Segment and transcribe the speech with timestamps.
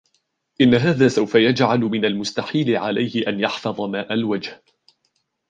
[0.61, 4.63] إن هذا سوف يجعل من المستحيل عليه أن يحفظ ماء الوجه.